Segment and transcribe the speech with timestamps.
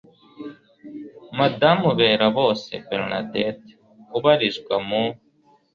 [1.37, 3.69] madamu berabose bernadette
[4.17, 5.03] ubarizwa mu